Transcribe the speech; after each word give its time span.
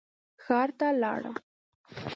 ښار 0.43 0.69
ته 0.79 0.87
لاړم. 1.01 1.35